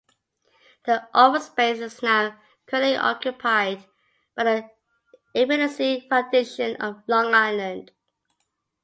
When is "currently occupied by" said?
2.65-4.43